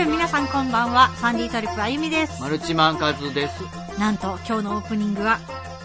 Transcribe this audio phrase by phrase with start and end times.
[0.00, 1.10] ウンドスケープ皆さんこんばんは。
[1.16, 2.40] サンディートリップあゆみです。
[2.40, 3.62] マルチマンカズです。
[3.98, 5.38] なんと今日のオープニングは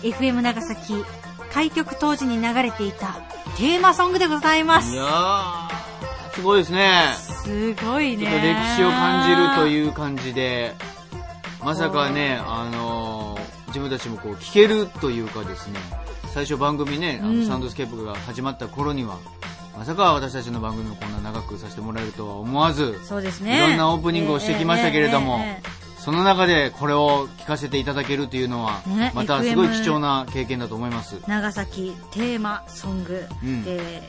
[0.03, 1.03] FM 長崎
[1.51, 3.15] 開局当時に流れていた
[3.57, 4.93] テーマソングでございます。
[4.93, 7.13] いやー、すごいですね。
[7.17, 8.25] すごいね。
[8.25, 10.73] ちょっと歴史を感じるという感じで、
[11.63, 15.77] まさかね、あのー自分たちもこう聞けるというかですね、
[16.33, 17.41] 最初番組ね、あうん。
[17.41, 19.17] のサウンドスケープが始まった頃には、
[19.77, 23.57] まさか私たちの番組をこんな長くさせてもらえるとは思わず、そうですね。
[23.57, 31.15] いろんなオープニングをしてきましたけれどもえええええその中でこれを聞かせていただけるというのはね、またすごい貴重な経験だと思います。
[31.15, 33.63] え長崎テーマソング、うん。
[33.63, 34.03] で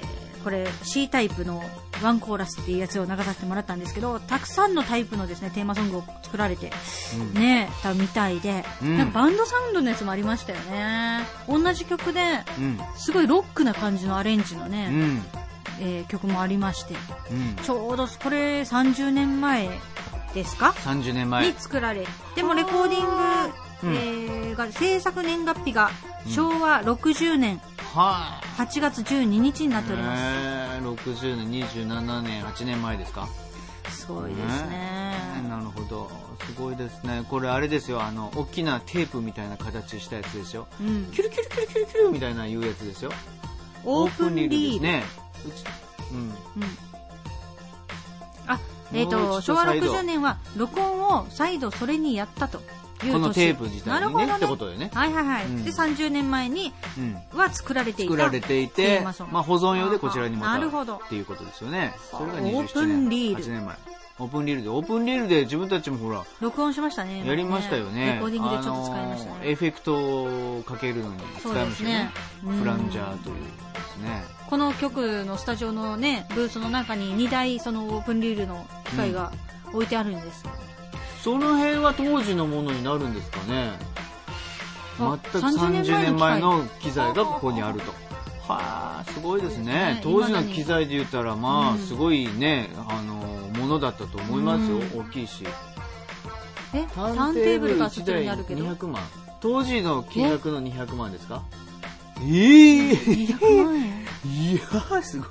[0.44, 1.64] これ C タイプの
[2.02, 6.70] ワンコーラスっていうやつを流させてもらったんですけどたくさんのタイプのですねテーマソングを作られて
[7.18, 7.32] うん。
[7.32, 8.98] ねたみたいで、うん。
[8.98, 11.20] なんかバンドサウンドのやつもありましたよね。
[11.48, 12.78] 同じ曲でうん。
[12.94, 15.24] すごいロックな感じのアレンジのうね、ん。
[15.80, 16.94] えー曲もありまして
[17.30, 17.56] うん。
[17.62, 19.68] ちょうどこれ30年前
[20.34, 21.54] ですか？30年前に。
[21.54, 25.90] 作られでもレコーディング、うんえーが制作年月日が
[26.26, 27.60] うん昭和60年
[27.94, 33.28] は8月12日になっております、えー、60年、27年、8年前ですか？
[33.90, 35.14] すごいですね
[35.48, 36.10] なるほど。
[36.46, 37.24] すごいですね。
[37.30, 40.66] これあれですよ、あの、大きなテープみたいな形したやつですよ。
[40.80, 43.12] うんキュルキュルキュルキュルキュルみたいないうやつですよ。
[43.84, 45.04] オープンリードですね。
[45.44, 45.64] うち
[46.12, 46.18] うん。
[46.18, 46.34] うん
[48.48, 48.60] あ
[48.92, 52.64] えっ、もと昭和う一度再度60年は録音を再度それにやったという
[53.00, 54.90] 年このテープ自体にね、なるほどねってことでね。
[54.94, 57.38] はいはいはい、うんで30年前にうん。
[57.38, 61.94] は作られていた作られていてテーマソン、グまあ保存用でこちらにまたなるほどっていうことですよね。
[62.10, 63.06] それがオープ27年。
[63.06, 63.76] ンリール8年前。
[64.18, 68.14] オープンリールで、オープンリールで自分たちもほら、録音しましたねやりましたよね。
[68.14, 71.66] レコーディングでちょっと使いましたね、あのエフェクトをかけるのに使いましたよね。
[71.66, 74.35] そうですねフランジャーというですね。
[74.48, 79.32] この曲のスタジオのねブースの中に2台そのオープンリールの機械が
[79.72, 80.44] 置いてあるんです、
[81.22, 83.72] その辺は当時のものになるんですかね。
[84.98, 87.92] あ全く30 30年前の機機材がここにあると。
[88.48, 90.00] はあ、すごいですね。
[90.02, 93.14] そうですね当時の機材で言ったら、まあ、うんすごいね、あの、
[93.58, 94.76] ものだったと思いますよ。
[94.76, 95.44] うん大きいし。
[96.72, 96.86] え？
[96.94, 99.02] ターンテーブルがそちらにあるけど200万。
[99.40, 101.42] 当時の金額の200万ですか？
[102.22, 102.90] え？
[102.90, 104.05] え200万円？
[104.26, 105.28] いやー、すごい。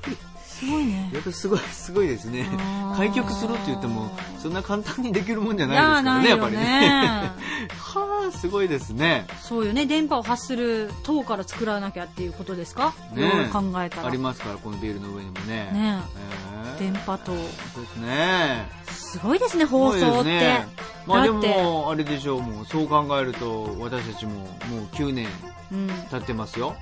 [0.48, 1.10] すごいね。
[1.14, 2.48] やっぱすごい、すごいですね。
[2.96, 4.10] 開局するって言っても、
[4.42, 6.64] そんな簡単にできるもんじゃいないですからね、やっぱりね。
[6.64, 7.32] ね
[7.78, 9.28] はあ、すごいですね。
[9.42, 9.86] そうよね。
[9.86, 12.94] 電波を発する塔から作らなきゃっていうことですか？
[13.14, 13.50] ね。
[13.52, 14.08] 考えたら。
[14.08, 15.70] ありますから、このビールの上にもね。
[15.74, 16.00] ね。
[16.78, 16.80] えー。
[16.80, 17.26] 電波塔。
[17.26, 18.70] そうですね。
[18.88, 20.68] すごいですね放送って、ね。
[21.06, 24.50] まあでも、あれでしょう、もう、そう考えると、私たちももう
[24.94, 25.28] 9年
[25.72, 26.76] うん、経ってますよ。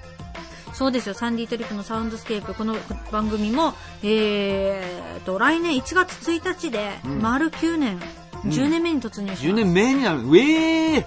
[0.73, 1.13] そうですよ。
[1.13, 2.75] サンディトリップのサウンドスケープこの
[3.11, 7.22] 番組もえー、と来年1月1日でうん。
[7.22, 8.01] 丸9年、
[8.44, 8.50] うん。
[8.51, 10.28] 10年目に突入します、10年目になる。
[10.28, 11.03] うえー。
[11.03, 11.05] っ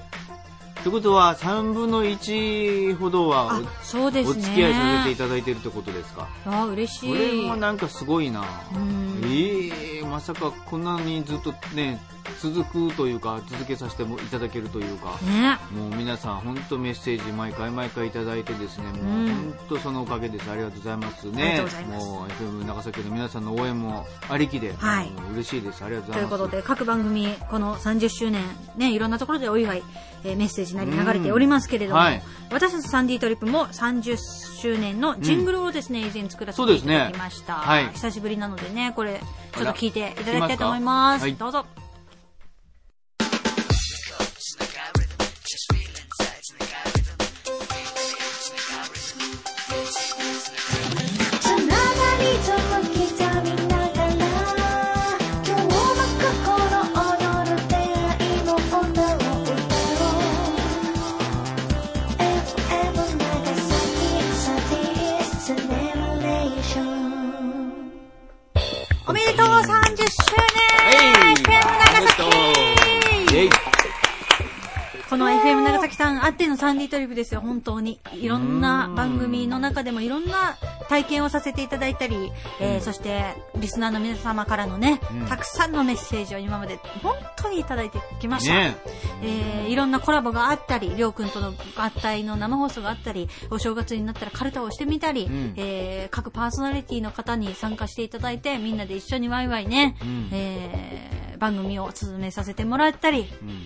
[0.84, 4.42] てことは、3分の1ほどはあそうでお、おすね。
[4.44, 6.28] 付き合いさせていただいてるってことですか？
[6.46, 7.08] あ嬉しい。
[7.08, 8.44] これもなんかすごいな。
[8.72, 9.20] うん。
[9.24, 12.00] ええまさかこんなにずっとね、
[12.40, 15.18] 続くというか、続けさせてもいただけるというか。
[15.22, 15.58] ね。
[15.74, 20.50] もう皆さん本当メッセージ毎回毎回いただいてですね、もううん本当そのおかげです。
[20.50, 21.64] ありがとうございますね。
[21.88, 25.10] もう FM 長崎の皆さんの応援もありきで、はい。
[25.32, 25.84] 嬉しいです。
[25.84, 26.34] ありがとうごとざいうます。
[26.34, 28.42] いことで各番組この30周年
[28.76, 29.82] ねいろんなところでお祝い、
[30.24, 32.22] えーメッセージなり流れておりますけれども、うんはい。
[32.50, 34.16] 私たちサンディートリップも30
[34.60, 37.58] 周年のジングルをですね、以前作らせていただきました、ね。
[37.60, 37.88] はい。
[37.92, 39.20] 久しぶりなのでねこれ
[39.52, 41.26] ちょっと聞いていただきたいと思います。
[41.26, 41.66] 聞きどうぞ
[76.56, 78.00] サンディトリップですよ、本当に。
[78.14, 80.56] いろんな番組の中でもいろんな
[80.88, 88.54] 体験をさせていただいたり、えーそして、リスナーの皆様からのね、うんたくさんのメッセージを今まで本当にいただいてきました。
[88.54, 88.76] ね
[89.22, 103.64] えーいろんなコラボがあったり、りょうくんとの合体の生放送があったり、お正月になったらカルタをしてみたり、うんえー各パーソナリティの方に参加していただいて、みんなで一緒にワイワイね、うんえー番組を進めさせてもらったり、うん。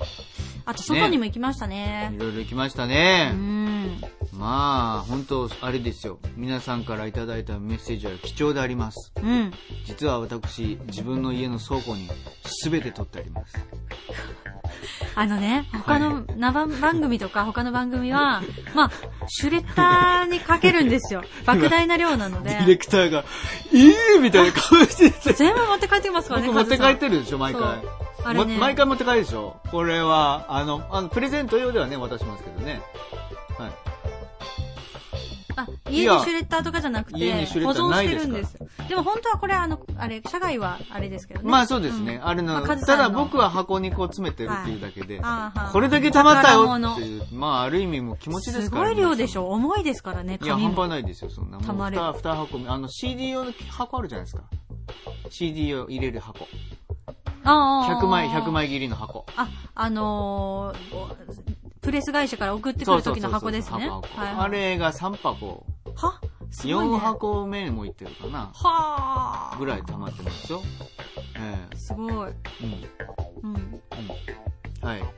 [0.65, 2.19] あと外にも行きましたねい。
[2.19, 3.31] ろいろ来ましたうね。
[3.31, 4.01] ん。
[4.41, 6.19] まあ、本当あれですよ。
[6.35, 9.13] 皆さんからいただいたメッセージは貴重であります。
[9.17, 9.53] うん。
[9.85, 12.09] 実は私、自分の家の倉庫に
[12.63, 13.55] 全て取ってあります。
[15.15, 18.43] あのね、他の生番組とか他の番組は、
[18.75, 18.91] まあ、
[19.29, 21.23] シュレッダーにかけるんですよ。
[21.45, 22.57] 莫大な量なのでデ。
[22.61, 23.27] ィレクターが、
[23.75, 25.35] ええみたいな顔してて。
[25.35, 27.17] 全部持って帰ってますからね、僕持って帰ってる。
[27.17, 27.83] るでしょ、毎回。
[28.25, 29.61] あれねも毎回持って帰るでしょ。
[29.71, 32.81] これは、あの、あの、プレゼント用ではね、渡しますけどね。
[33.59, 33.90] はい。
[35.57, 38.69] あ、家にシュレッダーとかじゃなくて、家にシュレ保ッダー存してるんないですよ。
[38.89, 41.51] でも本当はこれあの、あれ、社外はあれですけどね。
[41.51, 42.17] まあそうですね。
[42.17, 49.47] んあれの、まあただ僕は箱にこう詰めてるっていうだけで、はーこれだけ溜まったよっていう、まあある意味もう気持ちですすからごい量でしょ。
[49.47, 49.51] ょ。
[49.51, 50.57] 重いですからね、いや。
[50.57, 51.59] 半端ないですよ、そんな。
[51.59, 52.69] 溜まる二、二箱目。
[52.69, 54.43] あの、CD 用の箱あるじゃないですか。
[55.31, 56.47] CD を入れる箱。
[57.43, 58.51] ああ100枚、100。
[58.51, 59.25] 枚切りの箱。
[59.37, 63.91] あ、あのー、プレス会社から送ってくる時の箱ですね。
[64.17, 66.21] あれが3箱、は？
[66.51, 66.75] すね。
[66.75, 68.51] 4箱目もいってるかな。
[68.53, 69.57] はあ。
[69.59, 70.63] ぐらい溜まってますよ。
[71.39, 72.09] ええすごい。
[72.09, 72.23] うん。
[73.43, 73.55] うん。
[73.55, 73.59] う
[74.85, 74.87] ん。
[74.87, 75.01] はい。
[75.01, 75.11] はい。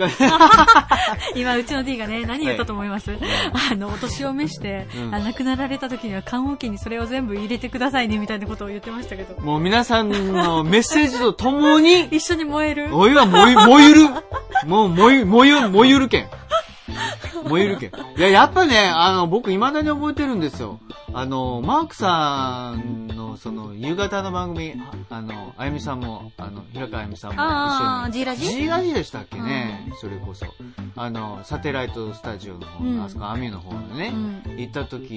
[1.36, 3.12] 今、うちの D がね、何言ったと思います、
[3.70, 9.38] あの、お年を召して、うんあ亡くなられた時には棺桶にそれを全部入れてくださいね、みたいなことを言ってましたけど。
[9.42, 14.00] もう皆さんのメッセージとともに、 一緒に燃えるお湯は燃ゆ、燃ゆる。
[14.66, 16.28] もうもゆ、もゆ、もゆるけん。
[17.50, 17.90] 燃ゆるけん。
[17.90, 20.80] いや、やっぱね、あの、僕未だに覚えてるんですよ。
[21.12, 24.74] あの、マークさんの、その、夕方の番組、
[25.08, 28.20] ああの、あゆみさんも、あの、平川あゆみさんもあー一緒に。
[28.20, 30.46] G ラジ？G ラジでしたっけね、それこそ。
[30.96, 35.12] あの、サテライトスタジオの方の、うんあそこ、アミュの方のね、うん行った時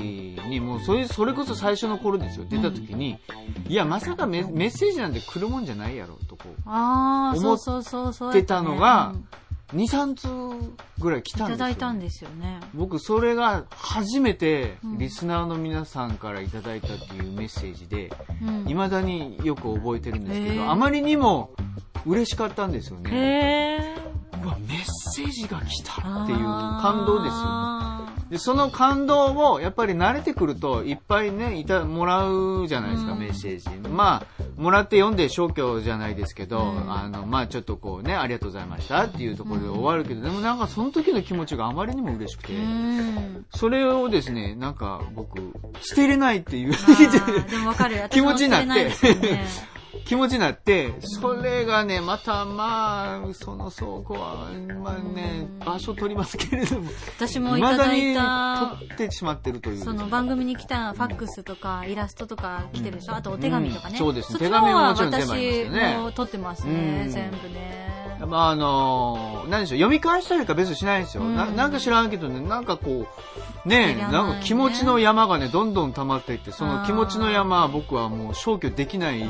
[0.47, 2.45] に、もう、それ、それこそ最初の頃ですよ。
[2.49, 3.19] 出た時に、
[3.67, 6.61] いや、まさかメメッセージなんて来るもんじゃないやろ、とこう。
[6.65, 8.29] ああ、思そうそうそうそう。
[8.29, 9.27] ってたのがうん
[9.71, 11.57] 2、3通ぐらい来いたんですよ。
[11.57, 12.59] ただいたんですよね。
[12.73, 18.11] 僕、それが初めてうんリスナーの皆さんからいただいたっていうメッセージで、
[18.41, 18.65] うん。
[18.65, 21.51] 未だによく覚えてるんですけど、へーあまりにも
[22.05, 23.09] 嬉しかったんですよね。
[23.11, 23.15] へ
[23.89, 24.03] え。
[24.43, 27.73] うわ、メッセージが来たっていう感動ですよ。
[28.29, 33.89] で、その感動を、やっぱり慣れてくると、いっぱいね、いた、もらうじゃないですか、うんメッセージ。
[33.89, 43.45] まあ、もらって読んで消去じゃないですけど、うんあの、まあちょっとこうね、ありがとうございましたっていうところで終わるけど、でもなんかその時の気持ちがあまりにも嬉しくて、うん。
[43.53, 45.39] それをですね、なんか僕、
[45.81, 46.73] 捨てれないっていう。
[48.09, 48.91] 気持ちになって
[50.05, 54.49] 気持ちになって、それがね、またまあ、その倉庫は、
[54.83, 59.77] まあね、うん場所取りますけれども、私もいただいた、取ってしまってるという。
[59.77, 63.93] その番組に来たファックスとかイラストとか来てるでしょ、あとお手紙とかね。
[63.93, 67.92] うんそうですね手紙ももちろん全部ありますよね私も撮ってますね、うん全部ね。
[68.33, 71.21] まああの何でしょう、読み返したりか別にしないんですよ。
[71.23, 71.35] うん。
[71.35, 73.05] ななんか知らんけどね、なんかこ
[73.63, 74.07] う、ねね。
[74.11, 79.19] なんか気持ちの山がね、どんどん溜まっていって、その気持ちの山は僕はもう消去できないん。
[79.19, 79.27] で、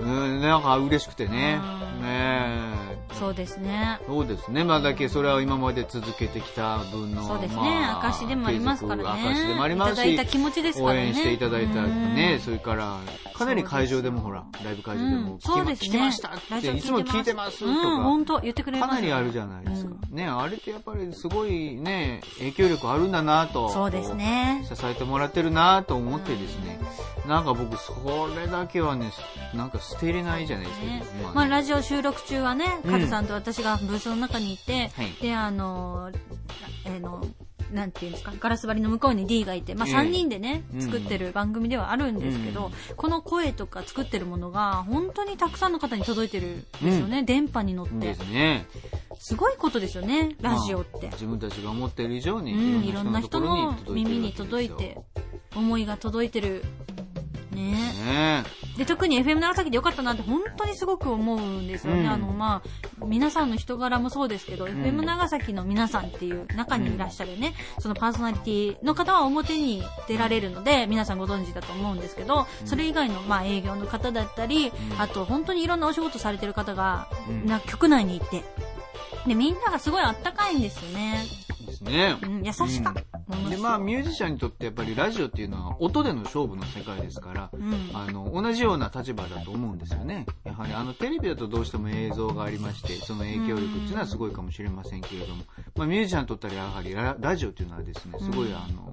[0.00, 1.60] うん、なんか嬉しくてね。
[1.96, 2.02] うん。
[2.02, 2.79] ねえ
[3.18, 3.98] そうですね。
[4.06, 4.64] そうですね。
[4.64, 7.60] まあだけそれは今まで続けてきた分の、そうですね。
[7.60, 9.34] まあ証でもありますからね。
[9.34, 11.00] 証でもありますしいただいた、気持ちですからね。
[11.00, 12.98] 応援していただいたね、うんそれから、
[13.34, 19.90] かなり会場でもほら、ライブ会場でもうん聞き,、うですね聞きましたって、いつも聞いてますとか、うん、本当言ってくれますかなりあるじゃないですか。
[20.10, 23.68] うね、あれってやっぱりすごいね、影響力あるんだなと。
[23.70, 24.66] そうですね。
[24.68, 26.80] 支えてもらってるなと思ってですね、
[27.26, 27.94] なんか僕そ
[28.36, 29.12] れだけはね、
[29.54, 30.86] なんか捨てれないじゃないですか。
[30.86, 36.10] ねまあねまあ、ラジオ収録中はね、うんさんと私がブースの中にいて、はいで、あの、
[36.84, 37.26] えーの、
[37.72, 48.14] なんていうんですか、ガラス張りの向こうに D がいて、まあ、ええ3人でね、うん作ってる番組ではあるんですけど、うんこの声とか作ってるものが、本当にたくさんの方に届いてるんですよね、電波に乗ってで。
[48.14, 48.66] すね。
[49.18, 51.10] すごいことですよね、ラジオってまあ。
[51.12, 54.98] 自分たちが思ってる以上に、うん、いろんな人の耳に届いて、
[55.54, 56.64] 思いが届いてる。
[57.50, 57.72] ね。
[58.04, 58.44] ね
[58.76, 62.00] で、特に FM 長崎でよかったなって本当にすごく思うんですよね。
[62.00, 78.42] うんあの、まあ、皆さんの人柄もそうですけど、ん FM 長崎の皆さんっていう中にいらっしゃるね、そのパーソナリティの方は表に出られるので、皆さんご存知だと思うんですけど、それ以外の、まあ、営業の方だったり、うんあと本当にいろんなお仕事されてる方が、うんな局内にいて、
[79.26, 81.24] で、みんながすごいあったかいんですよね。
[81.66, 82.16] ですね。
[82.22, 82.60] うん、優しか。
[82.60, 83.02] ものすごい
[83.48, 87.90] で、まあ、ミュージシャンにとってやっぱりラジオっていうのは音での勝負の世界ですから、うん。
[87.94, 90.26] あの、同じような立場だと思うんですよね。
[90.44, 95.44] やはりあの、テレビだとどうしても映像がありまして、その影響力っていうのはすごいかもしれませんけれども、
[95.76, 98.89] まあ、ミュージシャンにとったらやはりララジオっていうのはですね、すごいうんあの、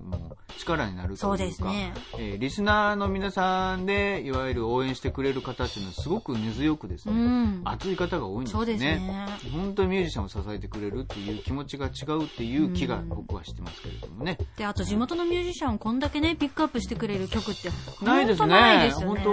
[0.58, 1.94] 力になるというか、そうですね。
[2.18, 7.62] えーリスナーの皆さんで、いわゆる応援してくれる方っていうのはすごく根強くですうね、ん。
[7.66, 8.98] 熱い方が多いんですそうですよね。
[9.00, 9.26] ね。
[9.52, 14.38] 本当にミュージシャンを支えてくれるっていう気持ちが違うっていう気が僕はしてますけれどもね。
[14.58, 17.70] で、あと地元のミュージシャンをこんだけね、ピックアップしてくれる曲って、
[18.04, 18.92] ないです本当ないでね。
[18.94, 19.22] すよね。
[19.22, 19.32] 本当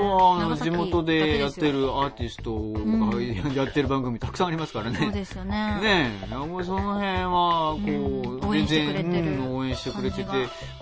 [0.51, 4.99] は地元でやってるアーティストんがやってる番組たくさんありますからね。
[4.99, 5.81] そうですよね。
[5.81, 10.25] ねえ、その辺は、こうんう、応援してくれてて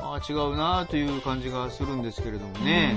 [0.00, 2.94] ああ、違うなという感じがするんですけれどもね。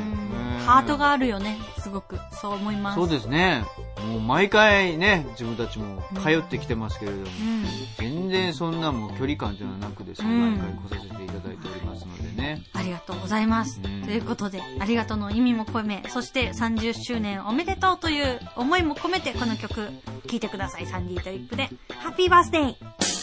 [0.66, 2.18] ハートがあるよね、すごく。
[2.32, 2.96] そう思います。
[2.96, 3.64] そうですね。
[4.10, 7.66] もう毎回ね、自分たちも通ってきてますけれども、うん。
[7.98, 12.64] 全然そんなもう距離感というのはなくですね、うん毎回来させていただいておりますのでね。
[12.74, 13.80] ありがとうございます。
[13.84, 19.90] うんということで、ありがとうの意味も込め、そして30周年おめでとうという思いも込めて、この曲、
[20.28, 20.86] 聴いてください。
[20.86, 23.15] サンディートリップで、ハッピーバースデー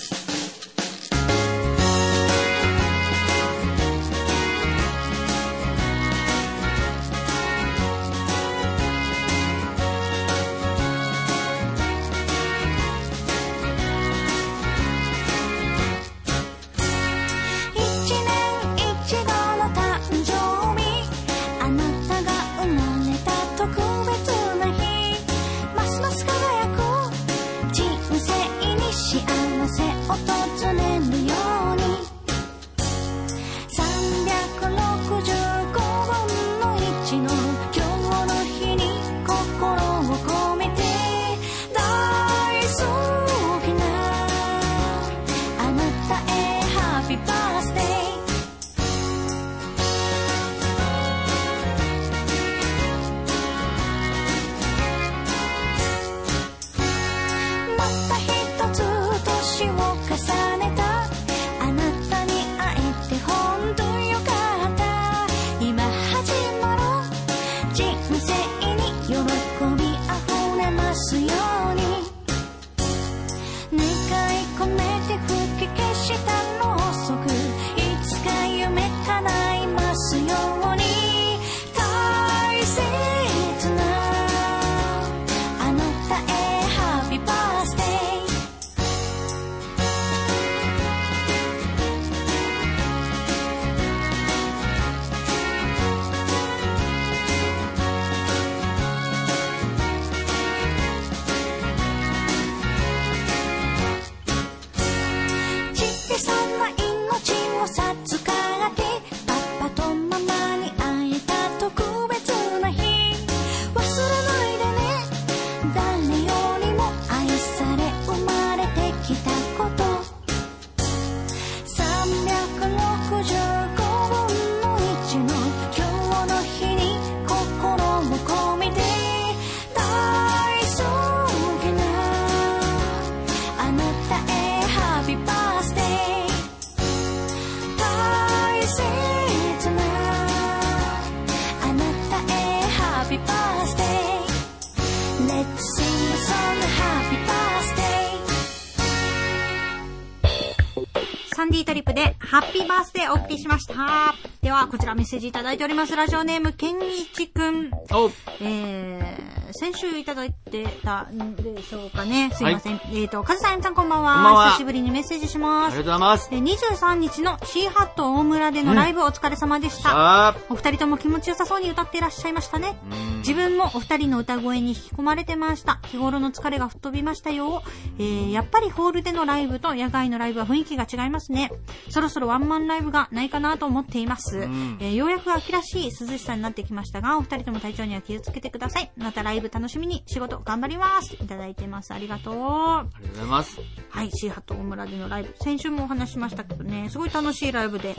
[151.43, 154.15] サンディートリップで、ハッピーバースデーお送りしました。
[154.43, 155.97] では、こちらメッセージいただいております。
[155.97, 157.69] ラジオネーム、ケンイチくん。
[157.91, 159.22] おえー、
[159.53, 162.31] 先週いただいてたんでしょうかね。
[162.33, 162.81] すいません。
[162.93, 164.15] えっ、と、カズさん、さんこんばんは。
[164.15, 165.85] こんばんは久しぶりにメッセージしあますりがとう。
[165.85, 166.31] ございます。
[166.31, 170.35] で23日のシーハット大村でのライブお疲れ様でした。
[170.49, 172.77] お二人とも気持ちよさそうに歌っていらっしゃいましたね。
[172.91, 175.79] うん自分もお二人の歌声に引き込まれてました。
[175.87, 177.63] 日頃の疲れが吹っ飛びましたよ。
[177.99, 181.53] えー、やっぱりホールでのライブと野外のライブは雰囲気が違いますね。
[181.89, 184.39] そろそろワンマンライブがないかなと思っています。
[184.39, 188.91] んえーようやく秋らしい涼しさになってきましたが、お二人とも体調には気をつけてください。
[188.97, 191.15] またライブ楽しみに仕事頑張ります。
[191.15, 191.93] いただいてます。
[191.93, 192.35] ありがとう。
[192.35, 193.61] ありがとうございます。
[193.91, 195.35] はい、シーハット大村でのライブ。
[195.41, 197.97] 先週もお話ししましたけどね、すごい楽しいライブで。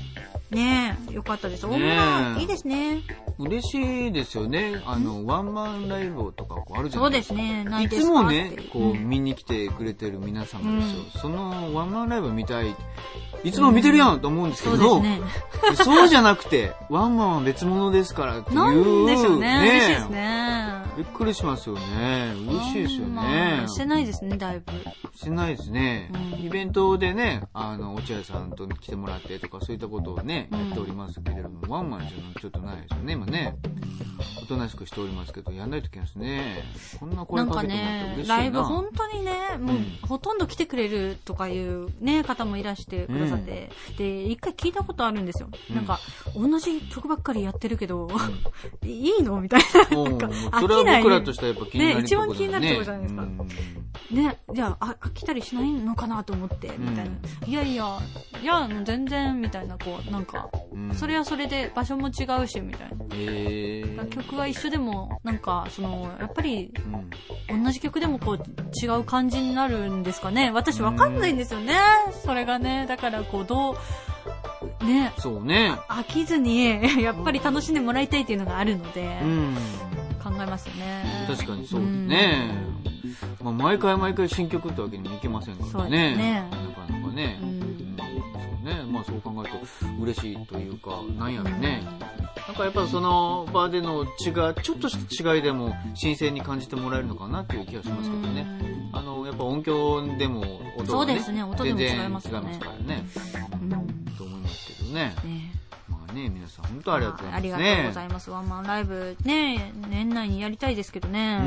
[0.49, 1.65] ねえ、よかったです。
[1.65, 3.01] 大村、いいですね。
[3.39, 4.81] 嬉しいですよね。
[4.85, 7.63] あの、ワンマンライブとかこうあるじゃそうないですね。
[7.63, 11.21] ないいですかつもねこう、うん見に来てくれてる皆様ですよ。
[11.21, 12.75] そのワンマンライブ見たい。
[13.43, 15.21] いつも見てるやんと思うんですけそうど、ですね。
[15.75, 18.55] そうじゃなくて、ワンマンは別物ですからっていう。
[18.55, 19.61] なんでしょうね。
[19.61, 20.83] ね嬉しいですね。
[20.95, 22.33] びっくりしますよね。
[22.47, 23.67] 嬉しいですよまねあ。
[23.67, 24.71] してないですね、だいぶ。
[25.15, 33.55] してないですね、うんイベントでね、あの、落合さんと来てもらってとか、そういったことをね、うんやっておりますけれども、ワンマンじゃちょっとないですよね、今ね。
[34.41, 36.63] おとなしくしておりますけど、やんないといけないですね。
[36.99, 38.37] こんな声なんかかけてもらってね嬉しい、な。
[38.37, 45.49] ライブ本当にね、もう、うんほとんど来てくれるとかいうね、方もいらしてくださって、で、一回聞いたことあるんですよ。
[45.69, 45.99] うんなんか、
[46.35, 48.07] 同じ曲ばっかりやってるけど、
[48.83, 49.39] いいの？
[49.41, 49.61] みたい
[49.91, 50.03] な。
[50.03, 53.47] なんかもうそれは僕らとしてはやっぱ気になるね一番気になるとこじゃないですかうん
[54.11, 57.11] ね、じゃあ、あ飽きたりしないのかなと思って、みたいな。
[57.47, 57.99] いやいや、
[58.41, 63.05] いや、全然、みたいな、こう、なんか、うんそれはそれで場所も違うし、みたいな。
[63.11, 64.09] えー。
[64.09, 66.71] 曲は一緒でも、なんか、その、やっぱり、
[67.49, 70.51] うん同じ曲でもこう、違う感じになるんですかね。
[70.51, 71.75] 私わかんないんですよね。
[72.23, 72.85] それがね。
[72.87, 73.71] だから、こう、ど
[74.81, 75.77] う、ね、そうね。
[75.87, 76.65] 飽きずに、
[77.01, 79.55] やっぱり楽しんでもらいたいっていうのがあるので、うん。
[80.23, 81.25] 考えますよね。
[81.27, 82.51] 確かにそうですね。
[83.43, 86.15] まあ、毎回毎回新曲ってわけにもいけませんからね。
[86.15, 87.39] ねなかなかね。
[87.41, 87.63] うん
[88.63, 88.83] ね。
[88.89, 91.83] まあそう考えると嬉しいというか、なんやろね。
[92.47, 98.45] なんかやっぱその場での違い、ちょっとした違いでも新鮮に感じてもらえるのかなっていう気がしますけどね。
[98.91, 103.05] あの、やっぱ音響でも音がね、そうですね音でも違いますよねね。
[103.61, 103.69] うん
[104.17, 105.15] と思いますけどね。
[105.23, 105.55] ね
[105.89, 107.47] まあね、皆さん本当ありがとうございます、ね。
[107.47, 108.31] ありがとうございます。
[108.31, 111.41] ワンマンライブ、ね、年内にやりたいですけどね。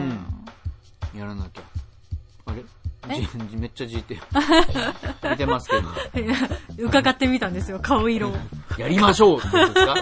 [1.16, 1.62] やらなきゃ。
[2.46, 2.64] あれ？
[3.06, 4.18] めっちゃじいて。
[5.30, 5.88] 見てますけど。
[6.88, 8.36] 伺ってみたんですよ、顔色を。
[8.78, 9.94] やりましょうってことですか？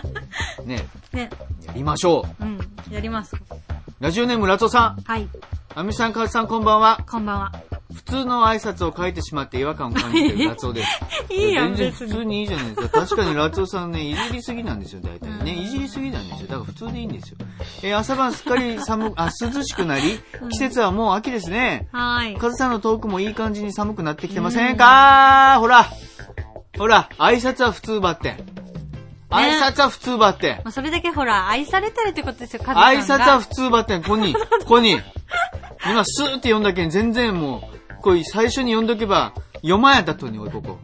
[0.64, 1.30] ねね、
[1.66, 2.44] やりましょう。
[2.44, 2.58] うん、
[2.90, 3.36] やります。
[4.00, 5.02] ラジオネームラトさん。
[5.02, 5.28] はい、
[5.78, 6.98] アミさん、カズさんこんばんは。
[7.06, 7.52] こんばんは。
[7.94, 10.88] 普通の挨拶を書いてしまって違和感を感じているラツオです。
[11.30, 13.00] いいやん全然普通にいいじゃないですか。
[13.02, 15.52] 確かにラツオさんね、いじりすぎなんですよ、大体ね。
[15.54, 16.46] いじりすぎなんですよ。
[16.48, 17.36] だから普通でいいんですよ。
[17.82, 20.18] えー朝晩すっかり寒、 あ、涼しくなり、
[20.50, 21.88] 季節はもう秋ですね。
[21.92, 22.38] はーい。
[22.38, 25.58] カズさんのトークもいい感じに寒くなってきてませんか？
[25.60, 25.86] ほら
[26.78, 28.36] ほら、挨拶は普通ばって。
[29.30, 30.60] 挨拶は普通ばって。
[30.64, 33.26] まあ、それだけほら、愛されてるってことですよ、カズさん挨が。
[33.26, 34.34] 拶は普通ばってん、こに、
[34.66, 34.98] こに。
[35.84, 40.78] 今、スーって読んだけん、全然もう、こう最初に読んどけば、読まやったとに、おい、ここ。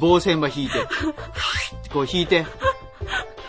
[0.00, 0.74] 防線ば引いて。
[1.92, 2.46] こう引いて。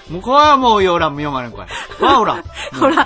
[0.09, 1.67] もう、これはもう、よら、読まれん、これ。
[1.99, 2.43] ほら、 ほら。
[2.79, 3.05] ほら、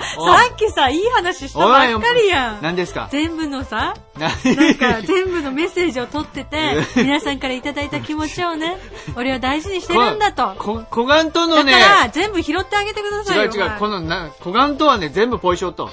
[0.52, 2.58] っきさ、いい話したばっかりやん。
[2.62, 3.08] 何ですか？
[3.10, 8.76] 全部のさ、ななんか全部のメッセージを取ってて、 皆さんからいただいた気持ちをね、
[9.16, 10.54] 俺は大事にしてるんだと。
[10.60, 13.44] こ、小眼とのだね、から、全部拾ってあげてくださいよ。
[13.44, 15.90] 違う違う、この、な、小眼とはね、全部ポイショット。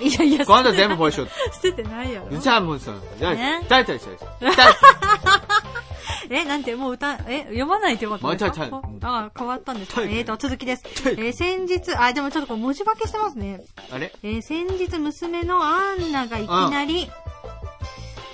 [0.00, 1.32] いやいや、小眼とは全部ポイショット。
[1.54, 2.38] 捨ててないやろ。
[2.38, 4.18] じゃあもうさ、じゃあ、ねだいたいそうで
[4.52, 4.56] す。
[4.58, 4.74] だい
[6.30, 8.98] え、なんて、もう歌、え、読まないとよかったんですかもうちょい。
[9.02, 10.02] あ、変わったんですか？
[10.02, 10.82] えーと、続きです。
[10.86, 13.62] えー先日、あ、でもちょっとこう文字化けしてますね。
[13.90, 14.12] あれ？
[14.22, 17.10] えー先日娘のアンナがいきなり、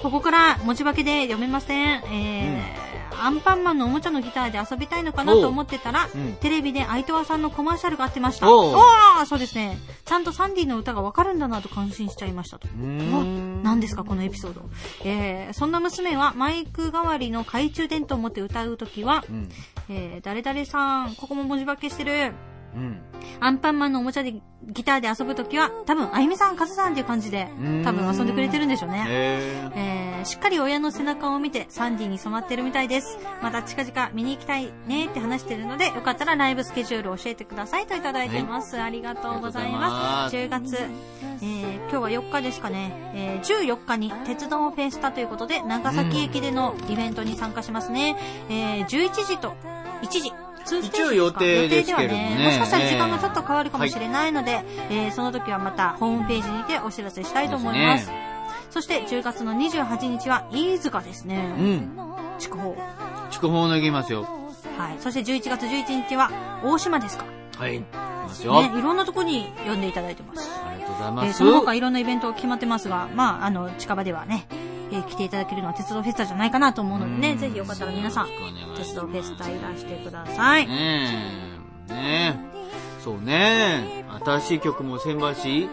[0.02, 2.02] ここから文字化けで読めません。
[2.12, 8.51] えーアンパンマンのおもちゃのギターで遊びたいのかなと思ってたら、うんテレビでアイトワさんのコマーシャルがあってました。
[8.51, 9.79] おうおーそうですね。
[10.05, 12.68] ちゃんとサンディの歌がわかるんだなと感心しちゃいましたと。
[12.68, 14.62] 何ですかこのエピソード。
[15.05, 19.48] えーそんな娘はマイク代わりの懐中電灯を持って歌うときは、うん。
[19.88, 22.33] えー誰々さん、ここも文字化けしてる。
[22.75, 22.99] うん。
[23.41, 29.05] アンパンマンのおもちゃでギターで遊ぶときは、多分、あゆみさん、カズさんっていう感じでん、多分遊んでくれてるんでしょうね。
[29.09, 29.79] えー。
[29.79, 33.19] えーしっかり親の背中を見てサンディに染まってるみたいです。
[33.43, 38.81] また近々見に行きたいねって話してるので、よかったらライブスケジュールを教えてくださいといただいてます。
[38.81, 40.37] ありがとうございます。
[40.37, 40.77] あ10月、
[41.43, 48.17] えー今日は4日ですかね、えー14日に鉄道フェスタということで、長崎駅でのイベントに参加しますね。
[48.49, 49.55] えー11時と
[50.03, 50.33] 1時。
[50.64, 58.07] 2ステージ一応予定ですけれどもね予定ではもしかしたら時間がちょっと変わるかもしれないので、えーその時はまたホームページにてお知らせしたいと思います。
[58.07, 58.18] です
[58.70, 61.55] そして10月の28日は飯塚ですね。
[61.59, 61.96] うん。
[62.38, 62.75] 筑豊。
[63.31, 64.22] 筑豊の行きますよ。
[64.79, 64.96] はい。
[65.01, 66.31] そして11月11日は
[66.64, 67.27] 大島ですか？
[67.59, 67.81] はい。
[67.81, 68.62] 行きますよ。
[68.62, 70.48] ね、いろんなとこに呼んでいただいてます。
[70.66, 71.38] ありがとうございえーます。
[71.38, 74.46] その他いろんなイベント決まってますが、まあ、あの、近場ではね、
[74.92, 78.28] えー来ていただけるのは鉄道フェスタじゃないかなと思うのでね、うんぜひよかったら皆さん
[78.76, 80.66] 鉄道フェスタいらしてください。
[80.66, 81.92] ねえ。
[81.92, 83.02] ねえ。
[83.02, 84.05] そうね。
[84.24, 85.68] 新しい曲も千葉し、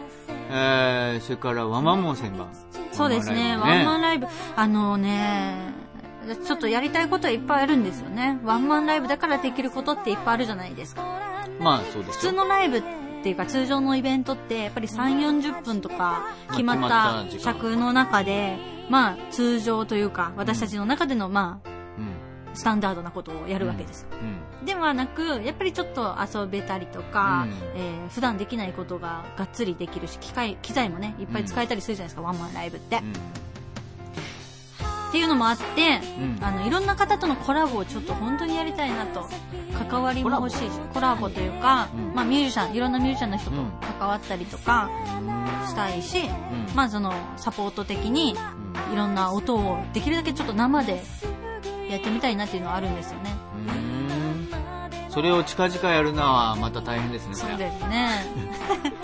[0.50, 2.48] えー、それからワンマンも千葉。
[2.92, 5.74] そうですね、ワンマンライブ、あのね、
[6.46, 8.40] ちょっとやりたいことはいっぱいあるんですよね。
[8.44, 11.04] ワンマンライブだからできることっていっぱいあるじゃないですか。
[11.60, 12.84] まあそうです普通のライブ
[13.20, 18.58] っていうか通常のイベントってやっぱり3、40分とか決まった尺の中で、
[18.90, 22.30] まあ通常というか私たちの中でのまあうん。
[22.54, 24.08] スタンダードなことをやるわけです。
[24.60, 24.66] うん。
[24.66, 33.04] ではなく、やっぱりちょっと遊べたりとか、うんえー普段できないことががっつりできるし、機械、機材もね、いっぱい使えたりするじゃないですか、ワンマンライブって。
[35.10, 39.28] っていうのもあって、うんあの、いろんな方とのコラボをちょっと本当にやりたいなと。
[39.88, 44.90] 関わりも欲しいし、コラボというか、うんまあミュージシャン、いろんなミュージシャンの人とうん関わったりとか
[45.68, 48.36] したいし、うんまあその、サポート的に、
[48.94, 51.02] いろんな音をできるだけちょっと生で
[51.90, 53.32] やってみたいなっていうのはあるんですよね。
[53.68, 55.10] うん。
[55.10, 57.36] それを近々やるのはまた大変ですね。
[57.36, 58.26] そうれですね。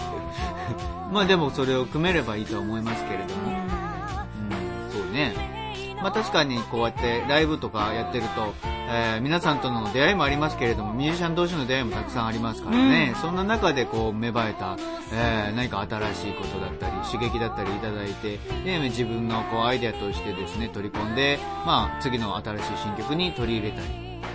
[1.11, 3.49] まあでもそれを組めればいいと思いますけれども。
[3.49, 5.54] うん、そうね。
[6.01, 8.53] まあ確かにこうやってライブとかやってると、
[8.89, 13.15] えー皆さんとの出会いもありますけれども、ミュージシャン同士の出会いもたくさんありますからね。
[13.19, 14.77] そんな中でこう芽生えた、
[15.11, 23.87] えー何か新しいことだったり、刺激だったりいただいて、で自分のこうアイデアとしてですね、取り込んで、まあ次の新しい新曲に取り入れたり、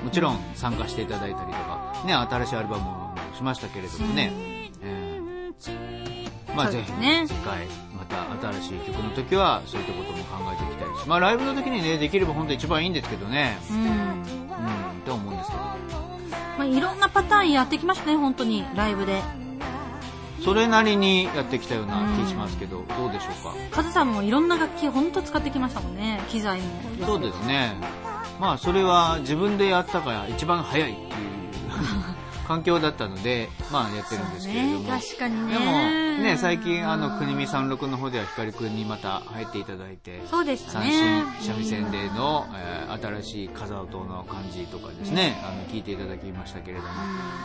[0.04, 4.32] もちろん参加していただいたりとか、ね、新しいアルバムもしましたけれどもね。
[4.82, 6.00] えー。
[6.56, 13.58] まあぜひね次回また新しい曲の時はそういったことも考えていきたいしまあライブの時にねできれば本当一番いいんですけどね。
[13.70, 13.76] うん。
[13.78, 13.86] うん。
[15.06, 15.62] と思うんですけど。
[16.58, 19.22] まあ、いろんなパターンやってきましたね、本当に、ライブで。
[20.44, 23.76] それなりにやってきたような気しますけど、どうでしょうか？
[23.76, 26.66] カズさんもいろんな楽器本当使ってきましたもんね、機材も。
[27.06, 27.74] そうですね。
[28.38, 31.08] まあそれは自分でやったから一番早いっていう
[32.50, 35.52] 環境だったのでまあやってるんですけれども、ね、確かにね。
[35.52, 35.64] でも
[36.24, 41.22] ね最近あの国見三六の方では光くんにまた入っていただいてそうでした三ね。
[41.38, 46.88] 振三味線での、えー新しい風音の感じとかですね、あの聞いていただきましたけれども、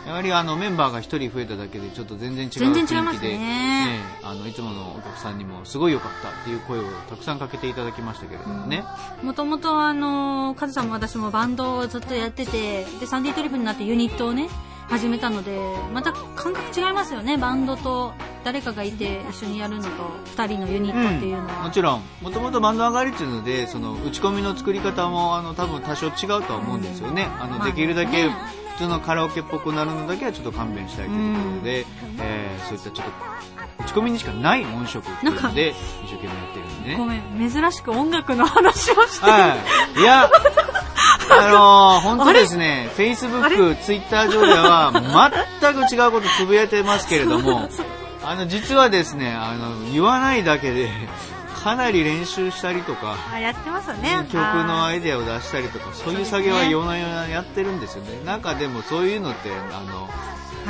[0.06, 8.82] やはりあのメンバーが一人増えただけでちょっと全然違う雰囲気で、ねねあのいつものお客さんにもすごい良かったっていう声をたくさんかけていただきましたけれどもね、
[9.22, 14.48] もともとあの、カズさんも私もバンドをずっとやってて、で、サンディトリップになってユニットをね、
[14.88, 15.58] 始めたので、
[15.92, 18.12] また感覚違いますよね、バンドと
[18.44, 19.88] 誰かがいて一緒にやるのと、
[20.26, 21.64] 二人のユニットっていうのは。
[21.64, 22.02] もちろん。
[22.22, 28.34] もともとバンド上がりっていうのでその打ち込みの作り方もあの多分多少違うとは思うんですよね、あのまあできるだけね
[28.76, 31.86] 普通のカラオケっぽくなるのだけはちょっと勘弁したいというところで、
[32.20, 33.12] えーそういったちょっと
[33.78, 35.70] 打ち込みにしかない音色っていうので
[36.04, 36.96] 一生懸命やってるんでね。
[36.98, 39.26] ごめん、珍しく音楽の話をして。
[39.26, 39.32] る。
[39.32, 39.56] は
[39.96, 40.00] い。
[40.00, 40.30] いや、
[41.30, 44.92] あのー、本当ですね、Facebook、Twitter 上では
[45.60, 47.68] 全く違うことつぶやいてますけれども、
[48.24, 50.90] あの、実はですね、あの、言わないだけで、
[51.62, 54.26] かなり練習したりとか、あ、やってますよね。
[54.30, 58.20] 曲のあアイデアを出したりとか、そういう作業は夜な夜なやってるんですよね。
[58.24, 60.08] なんかでもそういうのって、あの、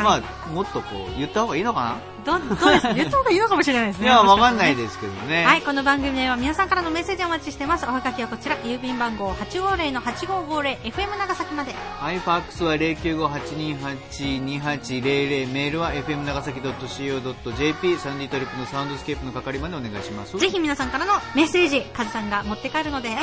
[0.03, 4.09] まあ、もっとこう、言った方がいいのかど、どうです言った方がいいのかもしれないですね。
[4.09, 5.45] ないや、わかんないでですけどね。
[5.45, 7.87] はい、この番組では皆さんからのメッセージをお待ちしてます。
[7.87, 11.75] おはがきはこちら、郵便番号850-8550、FM 長崎まで。
[12.01, 20.39] はい、ファックスは095-828-2800、メールは fm 長崎 .co.jp、サンディトリップのサウンドスケープの係までお願いします。
[20.39, 23.17] ぜひ皆さんからのメッセージ、カズさんが持って帰るので、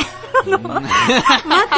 [0.45, 0.57] 待って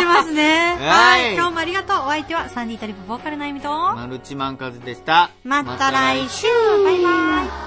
[0.06, 0.78] ますね。
[0.80, 1.98] はいはい、今日もありがとう。
[2.06, 5.30] お相手はサンディトリップボーカルのあゆみと、マルチマンカズでした。
[5.44, 6.48] また来週
[6.84, 7.65] バイバイ Bye.